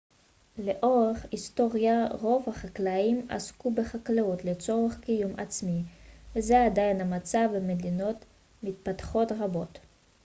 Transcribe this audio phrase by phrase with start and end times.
[0.57, 5.81] לאורך היסטוריה רוב החקלאים עסקו בחקלאות לצורך קיום עצמי
[6.35, 8.25] וזה עדיין המצב במדינות
[8.63, 9.79] מתפתחות רבות